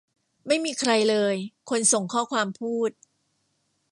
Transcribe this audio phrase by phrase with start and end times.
[0.47, 1.35] ไม่มีใครเลย
[1.69, 2.91] คนส่งข้อความพูด